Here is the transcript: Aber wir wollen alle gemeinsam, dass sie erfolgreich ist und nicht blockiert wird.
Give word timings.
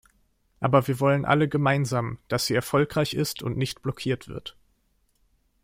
Aber 0.59 0.87
wir 0.87 0.99
wollen 0.99 1.25
alle 1.25 1.47
gemeinsam, 1.47 2.17
dass 2.27 2.47
sie 2.47 2.55
erfolgreich 2.55 3.13
ist 3.13 3.43
und 3.43 3.55
nicht 3.55 3.83
blockiert 3.83 4.27
wird. 4.27 4.57